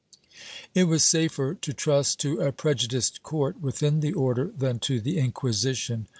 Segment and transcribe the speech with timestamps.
[0.73, 5.19] It was safer to trust to a prejudiced court within the Order than to the
[5.19, 6.07] Inquisition.